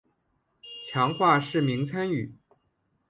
[0.89, 2.33] 强化市民参与